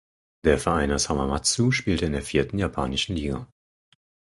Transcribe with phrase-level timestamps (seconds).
[0.45, 3.47] Der Verein aus Hamamatsu spielte in der vierten japanischen Liga.